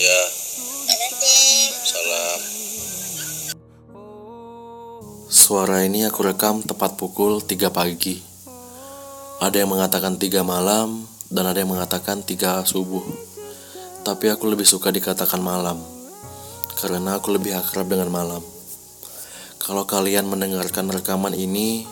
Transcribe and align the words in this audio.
ya 0.00 0.22
salam 1.84 2.40
Suara 5.28 5.84
ini 5.84 6.08
aku 6.08 6.24
rekam 6.24 6.64
tepat 6.64 6.98
pukul 6.98 7.38
3 7.38 7.70
pagi. 7.70 8.18
Ada 9.38 9.62
yang 9.62 9.70
mengatakan 9.70 10.18
3 10.18 10.42
malam 10.42 11.06
dan 11.30 11.44
ada 11.46 11.58
yang 11.58 11.70
mengatakan 11.70 12.22
3 12.22 12.66
subuh. 12.66 13.02
Tapi 14.02 14.26
aku 14.30 14.50
lebih 14.50 14.66
suka 14.66 14.90
dikatakan 14.90 15.38
malam. 15.38 15.78
Karena 16.78 17.18
aku 17.18 17.34
lebih 17.34 17.54
akrab 17.54 17.86
dengan 17.86 18.10
malam. 18.10 18.42
Kalau 19.58 19.86
kalian 19.86 20.26
mendengarkan 20.26 20.90
rekaman 20.90 21.34
ini, 21.34 21.86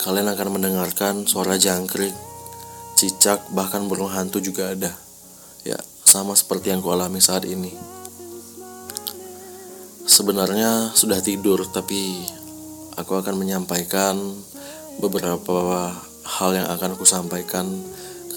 kalian 0.00 0.28
akan 0.32 0.48
mendengarkan 0.60 1.28
suara 1.28 1.60
jangkrik, 1.60 2.12
cicak, 2.96 3.40
bahkan 3.52 3.84
burung 3.84 4.12
hantu 4.12 4.40
juga 4.40 4.72
ada. 4.72 4.92
Sama 6.14 6.38
seperti 6.38 6.70
yang 6.70 6.78
kualami 6.78 7.18
saat 7.18 7.42
ini. 7.42 7.74
Sebenarnya 10.06 10.94
sudah 10.94 11.18
tidur, 11.18 11.66
tapi 11.66 12.22
aku 12.94 13.18
akan 13.18 13.34
menyampaikan 13.34 14.14
beberapa 15.02 15.90
hal 16.22 16.54
yang 16.54 16.70
akan 16.70 16.94
aku 16.94 17.02
sampaikan 17.02 17.66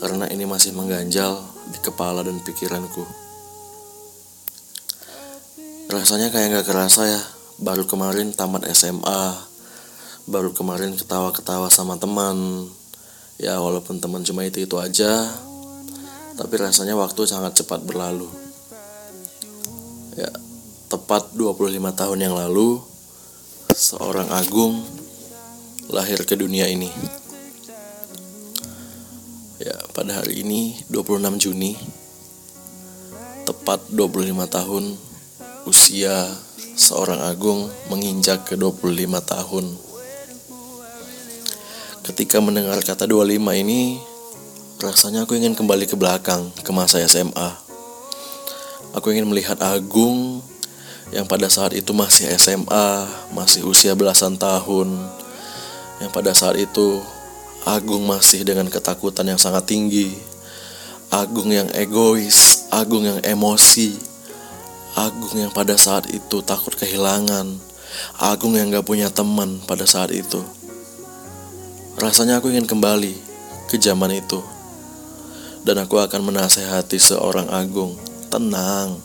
karena 0.02 0.25
ini 0.33 0.50
masih 0.50 0.73
mengganjal 0.73 1.38
di 1.70 1.78
kepala 1.78 2.25
dan 2.25 2.42
pikiranku. 2.42 3.05
Rasanya 5.94 6.33
kayak 6.33 6.58
gak 6.58 6.73
kerasa 6.73 7.05
ya, 7.05 7.22
baru 7.61 7.86
kemarin 7.86 8.33
tamat 8.33 8.66
SMA, 8.73 9.38
baru 10.25 10.50
kemarin 10.50 10.98
ketawa-ketawa 10.98 11.70
sama 11.70 11.94
teman. 12.02 12.66
Ya 13.38 13.61
walaupun 13.61 14.02
teman 14.02 14.25
cuma 14.25 14.50
itu-itu 14.50 14.81
aja, 14.81 15.30
tapi 16.38 16.53
rasanya 16.61 16.93
waktu 16.93 17.25
sangat 17.25 17.66
cepat 17.66 17.81
berlalu. 17.81 18.30
Ya, 20.13 20.30
tepat 20.88 21.33
25 21.33 21.73
tahun 21.97 22.19
yang 22.21 22.38
lalu, 22.38 22.77
seorang 23.73 24.30
agung 24.30 24.85
lahir 25.89 26.21
ke 26.23 26.38
dunia 26.38 26.69
ini. 26.69 26.93
Ya, 29.58 29.73
pada 29.97 30.21
hari 30.21 30.45
ini 30.45 30.77
26 30.93 31.41
Juni 31.41 31.73
tepat 33.49 33.89
25 33.89 34.45
tahun 34.45 34.83
usia 35.65 36.30
seorang 36.77 37.25
agung 37.25 37.65
menginjak 37.89 38.45
ke 38.45 38.53
25 38.53 39.17
tahun. 39.25 39.65
Ketika 42.05 42.39
mendengar 42.39 42.80
kata 42.86 43.09
25 43.09 43.58
ini, 43.58 43.99
rasanya 44.77 45.26
aku 45.26 45.33
ingin 45.33 45.58
kembali 45.58 45.89
ke 45.89 45.98
belakang 45.98 46.54
ke 46.61 46.70
masa 46.70 47.02
SMA. 47.10 47.49
Aku 48.93 49.10
ingin 49.10 49.26
melihat 49.26 49.58
Agung 49.58 50.45
yang 51.10 51.26
pada 51.26 51.49
saat 51.49 51.73
itu 51.73 51.98
masih 51.98 52.30
SMA, 52.38 53.10
masih 53.33 53.66
usia 53.66 53.98
belasan 53.98 54.37
tahun, 54.37 54.93
yang 55.98 56.14
pada 56.14 56.30
saat 56.37 56.61
itu 56.61 57.02
Agung 57.66 58.05
masih 58.05 58.45
dengan 58.45 58.70
ketakutan 58.70 59.26
yang 59.26 59.42
sangat 59.42 59.66
tinggi, 59.66 60.14
Agung 61.10 61.49
yang 61.49 61.73
egois, 61.73 62.70
Agung 62.70 63.02
yang 63.02 63.17
emosi, 63.26 63.98
Agung 64.93 65.42
yang 65.42 65.49
pada 65.49 65.73
saat 65.73 66.05
itu 66.14 66.45
takut 66.45 66.77
kehilangan, 66.77 67.49
Agung 68.21 68.54
yang 68.54 68.70
gak 68.70 68.86
punya 68.86 69.10
teman 69.10 69.58
pada 69.66 69.89
saat 69.89 70.14
itu. 70.14 70.45
Rasanya 71.98 72.37
aku 72.37 72.54
ingin 72.54 72.70
kembali 72.70 73.17
ke 73.67 73.82
zaman 73.82 74.14
itu, 74.14 74.39
dan 75.67 75.83
aku 75.83 76.00
akan 76.00 76.32
menasehati 76.32 76.95
seorang 76.95 77.52
Agung, 77.52 78.00
tenang, 78.32 79.04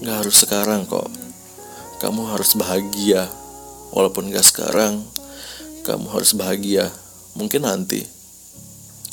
Gak 0.00 0.24
harus 0.24 0.36
sekarang 0.40 0.88
kok. 0.88 1.12
Kamu 2.00 2.32
harus 2.32 2.56
bahagia. 2.56 3.28
Walaupun 3.92 4.32
gak 4.32 4.48
sekarang, 4.48 5.04
kamu 5.84 6.08
harus 6.08 6.32
bahagia. 6.32 6.88
Mungkin 7.36 7.68
nanti. 7.68 8.08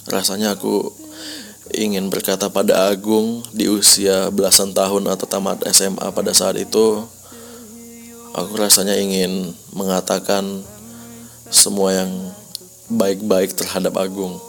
Rasanya 0.08 0.56
aku 0.56 0.88
ingin 1.75 2.08
berkata 2.08 2.48
pada 2.48 2.88
Agung 2.88 3.44
di 3.52 3.68
usia 3.68 4.31
belasan 4.31 4.72
tahun 4.72 5.12
atau 5.12 5.28
tamat 5.28 5.59
SMA 5.75 6.08
pada 6.16 6.31
saat 6.31 6.56
itu. 6.56 7.04
Aku 8.31 8.56
rasanya 8.56 8.96
ingin 8.96 9.52
mengatakan 9.75 10.64
semua 11.52 11.92
yang 12.00 12.31
baik-baik 12.88 13.59
terhadap 13.59 14.00
Agung. 14.00 14.47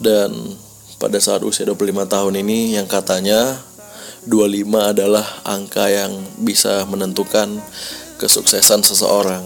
Dan 0.00 0.58
pada 0.98 1.18
saat 1.20 1.44
usia 1.44 1.68
25 1.68 2.06
tahun 2.08 2.34
ini 2.40 2.78
yang 2.78 2.88
katanya 2.88 3.60
25 4.24 4.94
adalah 4.96 5.26
angka 5.44 5.92
yang 5.92 6.12
bisa 6.40 6.88
menentukan 6.88 7.60
kesuksesan 8.16 8.80
seseorang. 8.80 9.44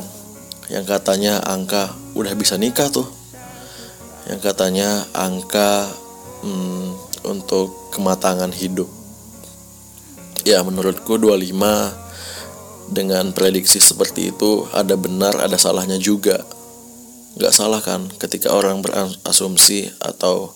Yang 0.71 0.85
katanya 0.99 1.43
angka 1.43 1.91
udah 2.15 2.33
bisa 2.39 2.55
nikah 2.61 2.87
tuh. 2.93 3.09
Yang 4.29 4.41
katanya 4.53 5.09
angka 5.17 5.89
hmm, 6.45 6.95
untuk 7.27 7.91
kematangan 7.91 8.53
hidup. 8.55 8.87
Ya 10.47 10.63
menurutku 10.63 11.19
25 11.19 12.89
dengan 12.89 13.37
prediksi 13.37 13.83
seperti 13.83 14.33
itu 14.33 14.65
ada 14.73 14.97
benar 14.97 15.37
ada 15.43 15.59
salahnya 15.59 16.01
juga. 16.01 16.45
Gak 17.39 17.55
salah 17.55 17.79
kan 17.79 18.11
ketika 18.19 18.51
orang 18.51 18.83
berasumsi 18.83 19.87
atau 20.03 20.53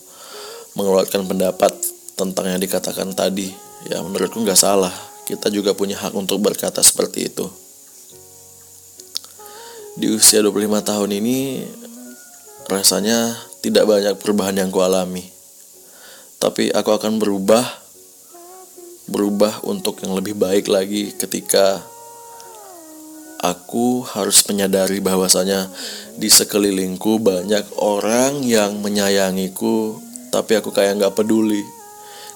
mengeluarkan 0.74 1.24
pendapat 1.30 1.72
tentang 2.18 2.50
yang 2.50 2.60
dikatakan 2.60 3.14
tadi. 3.14 3.54
Ya 3.86 4.02
menurutku 4.02 4.42
nggak 4.42 4.58
salah. 4.58 4.92
Kita 5.26 5.50
juga 5.50 5.74
punya 5.74 5.98
hak 5.98 6.14
untuk 6.14 6.42
berkata 6.42 6.82
seperti 6.82 7.30
itu. 7.30 7.46
Di 9.98 10.10
usia 10.10 10.42
25 10.42 10.82
tahun 10.82 11.10
ini 11.22 11.38
rasanya 12.66 13.36
tidak 13.62 13.86
banyak 13.86 14.14
perubahan 14.18 14.58
yang 14.58 14.70
kualami 14.72 15.32
tapi 16.42 16.74
aku 16.74 16.90
akan 16.90 17.22
berubah 17.22 17.62
berubah 19.06 19.62
untuk 19.62 20.02
yang 20.02 20.18
lebih 20.18 20.34
baik 20.34 20.66
lagi 20.66 21.14
ketika 21.14 21.78
aku 23.42 24.06
harus 24.06 24.46
menyadari 24.46 25.02
bahwasanya 25.02 25.66
di 26.14 26.30
sekelilingku 26.30 27.18
banyak 27.18 27.66
orang 27.82 28.46
yang 28.46 28.78
menyayangiku 28.78 29.98
tapi 30.30 30.56
aku 30.56 30.72
kayak 30.72 30.96
nggak 31.02 31.18
peduli. 31.18 31.60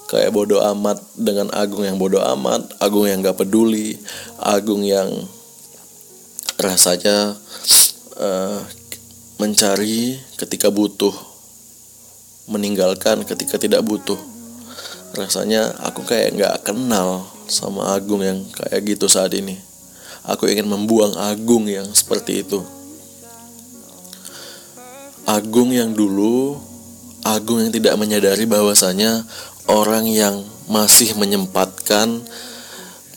Kayak 0.06 0.38
bodoh 0.38 0.62
amat 0.62 1.02
dengan 1.18 1.50
Agung 1.50 1.82
yang 1.82 1.98
bodoh 1.98 2.22
amat 2.22 2.78
Agung 2.78 3.10
yang 3.10 3.26
nggak 3.26 3.42
peduli 3.42 3.98
Agung 4.38 4.86
yang 4.86 5.10
rasanya 6.62 7.34
uh, 8.14 8.62
mencari 9.42 10.14
ketika 10.38 10.70
butuh 10.70 11.10
meninggalkan 12.46 13.26
ketika 13.26 13.58
tidak 13.58 13.82
butuh. 13.82 14.18
Rasanya 15.18 15.74
aku 15.82 16.06
kayak 16.06 16.38
nggak 16.38 16.54
kenal 16.62 17.26
sama 17.50 17.90
Agung 17.98 18.22
yang 18.22 18.46
kayak 18.54 18.86
gitu 18.86 19.10
saat 19.10 19.34
ini 19.34 19.58
aku 20.26 20.50
ingin 20.50 20.66
membuang 20.66 21.14
Agung 21.16 21.70
yang 21.70 21.86
seperti 21.94 22.42
itu 22.42 22.62
Agung 25.26 25.74
yang 25.74 25.94
dulu 25.94 26.60
Agung 27.26 27.58
yang 27.58 27.74
tidak 27.74 27.98
menyadari 27.98 28.46
bahwasanya 28.46 29.26
orang 29.66 30.06
yang 30.06 30.46
masih 30.70 31.14
menyempatkan 31.18 32.22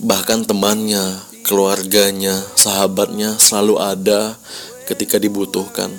bahkan 0.02 0.42
temannya, 0.42 1.22
keluarganya, 1.46 2.34
sahabatnya 2.58 3.38
selalu 3.38 3.78
ada 3.78 4.34
ketika 4.90 5.22
dibutuhkan. 5.22 5.94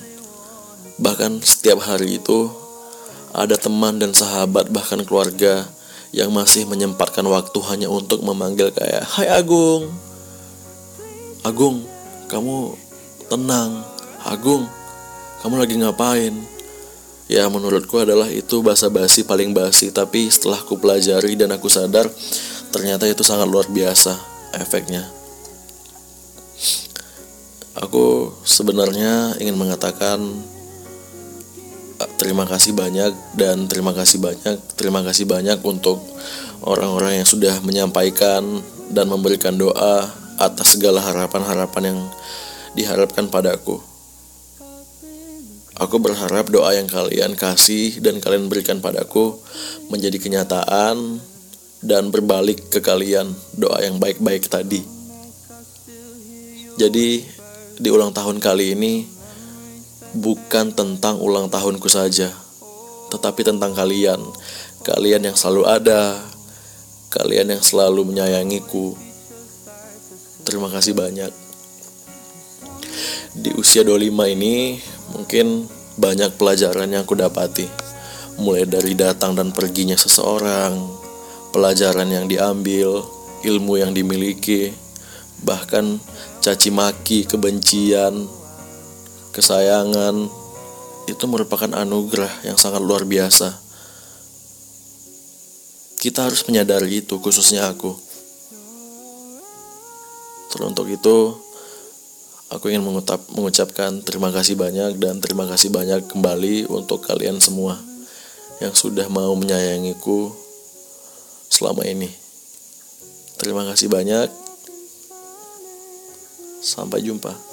Bahkan 0.99 1.39
setiap 1.47 1.87
hari 1.87 2.19
itu 2.19 2.51
ada 3.31 3.55
teman 3.55 4.03
dan 4.03 4.11
sahabat 4.11 4.75
bahkan 4.75 5.07
keluarga 5.07 5.71
yang 6.11 6.35
masih 6.35 6.67
menyempatkan 6.67 7.23
waktu 7.23 7.59
hanya 7.71 7.87
untuk 7.87 8.27
memanggil 8.27 8.75
kayak 8.75 9.07
Hai 9.07 9.31
Agung 9.31 9.87
Agung 11.41 11.81
kamu 12.29 12.77
tenang. 13.33 13.81
Agung 14.29 14.69
kamu 15.41 15.55
lagi 15.57 15.75
ngapain? 15.81 16.35
Ya 17.31 17.47
menurutku 17.49 17.97
adalah 18.03 18.29
itu 18.29 18.61
basa-basi 18.61 19.25
paling 19.25 19.57
basi. 19.57 19.89
Tapi 19.89 20.29
setelah 20.29 20.61
aku 20.61 20.77
pelajari 20.77 21.39
dan 21.39 21.55
aku 21.55 21.71
sadar 21.71 22.11
Ternyata 22.71 23.11
itu 23.11 23.27
sangat 23.27 23.51
luar 23.51 23.67
biasa 23.67 24.15
efeknya. 24.55 25.03
Aku 27.75 28.35
sebenarnya 28.47 29.35
ingin 29.43 29.59
mengatakan 29.59 30.23
eh, 31.99 32.11
Terima 32.19 32.47
kasih 32.47 32.77
banyak 32.77 33.13
dan 33.35 33.65
terima 33.71 33.95
kasih 33.95 34.21
banyak 34.21 34.59
Terima 34.75 35.01
kasih 35.01 35.25
banyak 35.25 35.59
untuk 35.65 36.03
orang-orang 36.63 37.23
yang 37.23 37.29
sudah 37.29 37.59
menyampaikan 37.65 38.43
dan 38.91 39.07
memberikan 39.09 39.55
doa 39.57 40.05
Atas 40.41 40.81
segala 40.81 41.05
harapan-harapan 41.05 41.93
yang 41.93 42.01
diharapkan 42.73 43.29
padaku 43.29 43.85
Aku 45.81 45.97
berharap 45.97 46.53
doa 46.53 46.77
yang 46.77 46.85
kalian 46.85 47.33
kasih 47.41 48.05
dan 48.05 48.21
kalian 48.21 48.53
berikan 48.53 48.85
padaku 48.85 49.41
menjadi 49.89 50.21
kenyataan 50.21 51.17
dan 51.81 52.13
berbalik 52.13 52.69
ke 52.69 52.85
kalian 52.85 53.33
doa 53.57 53.81
yang 53.81 53.97
baik-baik 53.97 54.45
tadi. 54.45 54.85
Jadi 56.77 57.25
di 57.81 57.89
ulang 57.89 58.13
tahun 58.13 58.45
kali 58.45 58.77
ini 58.77 59.09
bukan 60.13 60.77
tentang 60.77 61.17
ulang 61.17 61.49
tahunku 61.49 61.89
saja, 61.89 62.29
tetapi 63.09 63.41
tentang 63.41 63.73
kalian. 63.73 64.21
Kalian 64.85 65.33
yang 65.33 65.37
selalu 65.37 65.65
ada, 65.65 66.21
kalian 67.09 67.57
yang 67.57 67.65
selalu 67.65 68.05
menyayangiku. 68.05 68.97
Terima 70.51 70.67
kasih 70.67 70.99
banyak. 70.99 71.31
Di 73.39 73.55
usia 73.55 73.87
25 73.87 74.35
ini 74.35 74.83
Mungkin 75.11 75.67
banyak 75.99 76.39
pelajaran 76.39 76.95
yang 76.95 77.03
aku 77.03 77.19
dapati, 77.19 77.67
mulai 78.39 78.63
dari 78.63 78.95
datang 78.95 79.35
dan 79.35 79.51
perginya 79.51 79.99
seseorang, 79.99 80.79
pelajaran 81.51 82.07
yang 82.07 82.31
diambil, 82.31 83.03
ilmu 83.43 83.83
yang 83.83 83.91
dimiliki, 83.91 84.71
bahkan 85.43 85.99
caci 86.39 86.71
maki, 86.71 87.27
kebencian, 87.27 88.31
kesayangan, 89.35 90.31
itu 91.11 91.25
merupakan 91.27 91.75
anugerah 91.75 92.47
yang 92.47 92.55
sangat 92.55 92.79
luar 92.79 93.03
biasa. 93.03 93.59
Kita 96.01 96.31
harus 96.31 96.47
menyadari 96.47 97.03
itu, 97.03 97.19
khususnya 97.19 97.67
aku. 97.67 97.99
Teruntuk 100.51 100.91
itu, 100.91 101.39
Aku 102.51 102.67
ingin 102.67 102.83
mengucap, 102.83 103.23
mengucapkan 103.31 104.03
terima 104.03 104.35
kasih 104.35 104.59
banyak 104.59 104.99
dan 104.99 105.23
terima 105.23 105.47
kasih 105.47 105.71
banyak 105.71 106.11
kembali 106.11 106.67
untuk 106.67 106.99
kalian 107.07 107.39
semua 107.39 107.79
yang 108.59 108.75
sudah 108.75 109.07
mau 109.07 109.31
menyayangiku 109.39 110.35
selama 111.47 111.87
ini. 111.87 112.11
Terima 113.39 113.63
kasih 113.71 113.87
banyak. 113.87 114.27
Sampai 116.59 117.07
jumpa. 117.07 117.50